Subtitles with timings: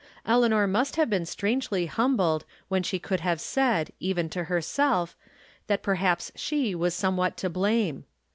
[0.25, 5.15] .Eleanor must have been strangely humbled when she could have said, even to her self
[5.67, 8.05] that perhaps she was somewhat to blame.